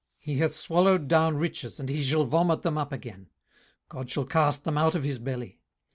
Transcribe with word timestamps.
18:020:015 0.21 0.33
He 0.33 0.37
hath 0.39 0.55
swallowed 0.55 1.07
down 1.07 1.37
riches, 1.37 1.79
and 1.79 1.87
he 1.87 2.01
shall 2.01 2.23
vomit 2.25 2.63
them 2.63 2.75
up 2.75 2.91
again: 2.91 3.29
God 3.87 4.09
shall 4.09 4.25
cast 4.25 4.63
them 4.63 4.75
out 4.75 4.95
of 4.95 5.03
his 5.03 5.19
belly. 5.19 5.59